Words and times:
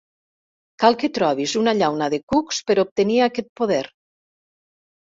Cal 0.83 0.97
que 1.03 1.09
trobis 1.17 1.53
una 1.61 1.75
llauna 1.81 2.09
de 2.15 2.21
cucs 2.35 2.63
per 2.71 2.79
obtenir 2.87 3.21
aquest 3.31 3.53
poder. 3.63 3.83